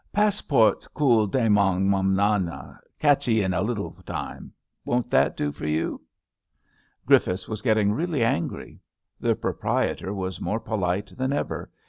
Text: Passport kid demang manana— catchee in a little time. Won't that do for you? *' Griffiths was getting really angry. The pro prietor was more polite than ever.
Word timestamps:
Passport 0.11 0.87
kid 0.97 1.31
demang 1.31 1.87
manana— 1.87 2.79
catchee 2.99 3.43
in 3.43 3.53
a 3.53 3.61
little 3.61 3.91
time. 4.03 4.51
Won't 4.83 5.11
that 5.11 5.37
do 5.37 5.51
for 5.51 5.67
you? 5.67 6.01
*' 6.55 7.05
Griffiths 7.05 7.47
was 7.47 7.61
getting 7.61 7.91
really 7.93 8.23
angry. 8.23 8.79
The 9.19 9.35
pro 9.35 9.53
prietor 9.53 10.11
was 10.15 10.41
more 10.41 10.59
polite 10.59 11.15
than 11.15 11.31
ever. 11.31 11.69